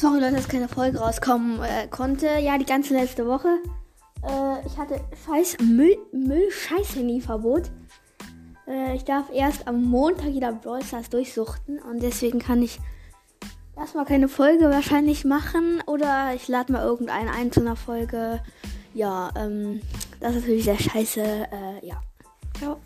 [0.00, 2.26] Sorry Leute, dass keine Folge rauskommen äh, konnte.
[2.38, 3.58] Ja, die ganze letzte Woche.
[4.22, 7.70] Äh, ich hatte scheiß Müll, Müll scheiß Handyverbot.
[8.66, 12.80] Äh, ich darf erst am Montag wieder Brawl Stars durchsuchten und deswegen kann ich
[13.76, 18.40] erstmal keine Folge wahrscheinlich machen oder ich lade mal irgendeine ein zu einer Folge.
[18.94, 19.82] Ja, ähm,
[20.18, 21.20] das ist natürlich sehr scheiße.
[21.20, 22.00] Äh, ja.
[22.56, 22.78] Ciao.